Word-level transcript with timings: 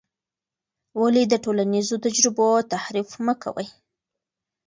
ولې 0.99 1.23
د 1.27 1.33
ټولنیزو 1.43 1.95
تجربو 2.05 2.47
تحریف 2.73 3.09
مه 3.25 3.33
کوې؟ 3.43 3.67